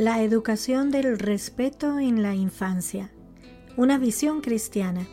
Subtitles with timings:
[0.00, 3.10] La educación del respeto en la infancia.
[3.76, 5.06] Una visión cristiana.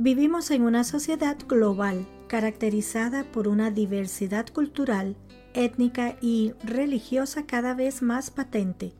[0.00, 5.14] Vivimos en una sociedad global caracterizada por una diversidad cultural,
[5.54, 8.94] étnica y religiosa cada vez más patente.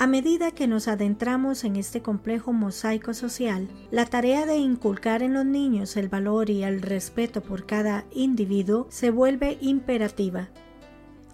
[0.00, 5.34] A medida que nos adentramos en este complejo mosaico social, la tarea de inculcar en
[5.34, 10.48] los niños el valor y el respeto por cada individuo se vuelve imperativa.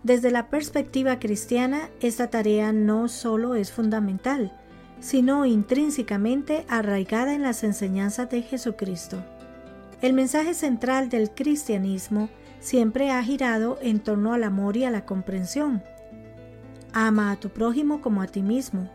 [0.02, 4.52] Desde la perspectiva cristiana, esta tarea no solo es fundamental,
[4.98, 9.22] sino intrínsecamente arraigada en las enseñanzas de Jesucristo.
[10.00, 15.04] El mensaje central del cristianismo siempre ha girado en torno al amor y a la
[15.04, 15.82] comprensión.
[16.92, 18.90] Ama a tu prójimo como a ti mismo.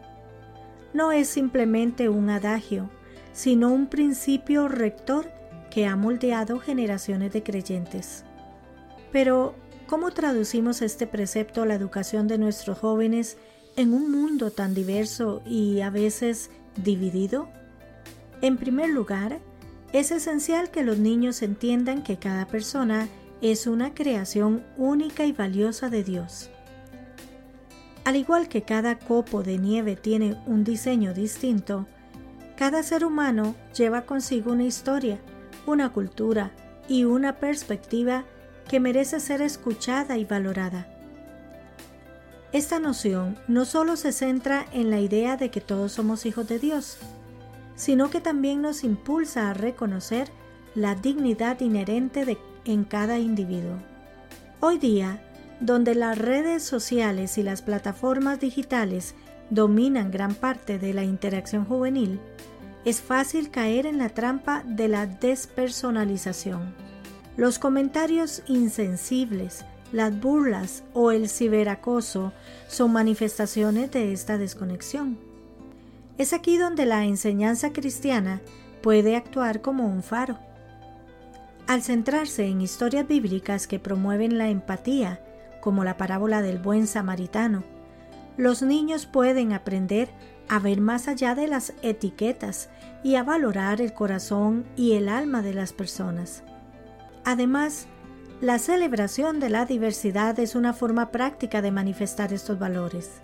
[0.94, 2.90] No es simplemente un adagio,
[3.32, 5.32] sino un principio rector
[5.70, 8.26] que ha moldeado generaciones de creyentes.
[9.12, 9.56] Pero,
[9.88, 13.38] ¿Cómo traducimos este precepto a la educación de nuestros jóvenes
[13.78, 17.48] en un mundo tan diverso y a veces dividido?
[18.42, 19.40] En primer lugar,
[19.94, 23.08] es esencial que los niños entiendan que cada persona
[23.42, 26.50] es una creación única y valiosa de Dios.
[28.04, 31.88] Al igual que cada copo de nieve tiene un diseño distinto,
[32.58, 35.18] cada ser humano lleva consigo una historia,
[35.66, 36.52] una cultura
[36.90, 38.26] y una perspectiva
[38.68, 40.88] que merece ser escuchada y valorada.
[42.52, 46.60] Esta noción no solo se centra en la idea de que todos somos hijos de
[46.60, 46.98] Dios,
[47.76, 50.30] sino que también nos impulsa a reconocer
[50.74, 53.78] la dignidad inherente en cada individuo.
[54.60, 55.22] Hoy día,
[55.60, 59.14] donde las redes sociales y las plataformas digitales
[59.50, 62.20] dominan gran parte de la interacción juvenil,
[62.86, 66.87] es fácil caer en la trampa de la despersonalización
[67.38, 72.34] los comentarios insensibles, las burlas o el ciberacoso
[72.68, 75.20] son manifestaciones de esta desconexión.
[76.18, 78.42] Es aquí donde la enseñanza cristiana
[78.82, 80.40] puede actuar como un faro.
[81.68, 85.22] Al centrarse en historias bíblicas que promueven la empatía,
[85.62, 87.64] como la parábola del buen samaritano,
[88.36, 90.10] los niños pueden aprender
[90.50, 92.70] a ver más allá de las etiquetas
[93.04, 96.44] y a valorar el corazón y el alma de las personas.
[97.28, 97.88] Además,
[98.40, 103.22] la celebración de la diversidad es una forma práctica de manifestar estos valores.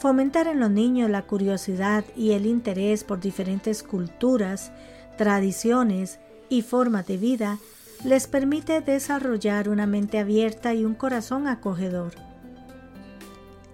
[0.00, 4.72] Fomentar en los niños la curiosidad y el interés por diferentes culturas,
[5.16, 7.58] tradiciones y formas de vida
[8.04, 12.14] les permite desarrollar una mente abierta y un corazón acogedor.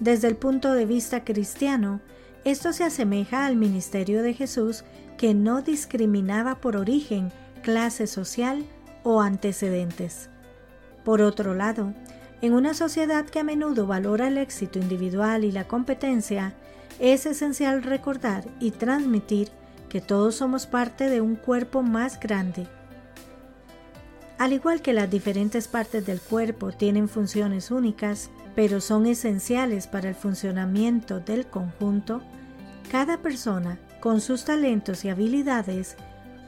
[0.01, 2.03] Desde el punto de vista cristiano,
[2.45, 4.85] esto se asemeja al ministerio de Jesús
[5.17, 8.67] que no discriminaba por origen, clase social
[9.03, 10.31] o antecedentes.
[11.05, 11.95] Por otro lado,
[12.43, 16.55] en una sociedad que a menudo valora el éxito individual y la competencia,
[16.99, 19.51] es esencial recordar y transmitir
[19.89, 22.67] que todos somos parte de un cuerpo más grande.
[24.39, 30.09] Al igual que las diferentes partes del cuerpo tienen funciones únicas, pero son esenciales para
[30.09, 32.23] el funcionamiento del conjunto,
[32.91, 35.97] cada persona, con sus talentos y habilidades,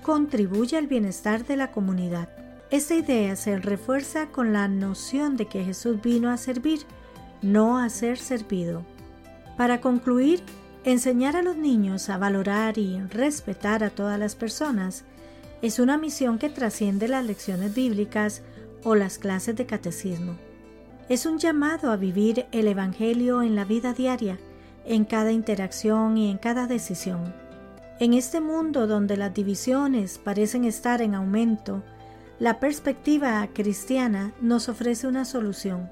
[0.02, 2.28] contribuye al bienestar de la comunidad.
[2.70, 6.80] Esta idea se refuerza con la noción de que Jesús vino a servir,
[7.42, 8.84] no a ser servido.
[9.56, 10.42] Para concluir,
[10.84, 15.04] enseñar a los niños a valorar y respetar a todas las personas
[15.60, 18.42] es una misión que trasciende las lecciones bíblicas
[18.82, 20.36] o las clases de catecismo.
[21.08, 24.38] Es un llamado a vivir el Evangelio en la vida diaria,
[24.84, 27.41] en cada interacción y en cada decisión.
[28.02, 31.84] En este mundo donde las divisiones parecen estar en aumento,
[32.40, 35.88] la perspectiva cristiana nos ofrece una solución,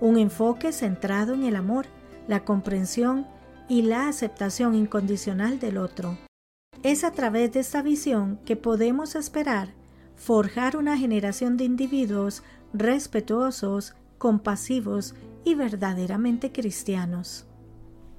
[0.00, 1.88] un enfoque centrado en el amor,
[2.26, 3.26] la comprensión
[3.68, 6.16] y la aceptación incondicional del otro.
[6.82, 9.74] Es a través de esta visión que podemos esperar
[10.14, 15.14] forjar una generación de individuos respetuosos, compasivos
[15.44, 17.46] y verdaderamente cristianos.